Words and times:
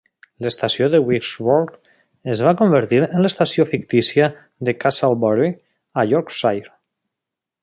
L'estació 0.43 0.85
de 0.93 1.01
Wirksworth 1.09 1.75
es 2.35 2.41
va 2.47 2.55
convertir 2.63 3.03
en 3.09 3.23
l'estació 3.27 3.69
fictícia 3.75 4.33
de 4.71 4.77
'Castlebury' 4.81 5.57
a 6.05 6.11
Yorkshire. 6.15 6.79